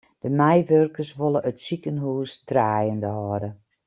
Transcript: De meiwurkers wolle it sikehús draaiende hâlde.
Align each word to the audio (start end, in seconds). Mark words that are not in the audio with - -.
De 0.23 0.29
meiwurkers 0.39 1.11
wolle 1.19 1.39
it 1.49 1.57
sikehús 1.65 2.31
draaiende 2.49 3.09
hâlde. 3.17 3.49